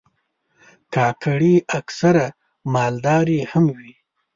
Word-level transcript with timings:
کاکړي 0.95 1.55
اکثره 1.79 2.25
مالداري 2.75 3.39
هم 3.51 3.65
کوي. 3.75 3.95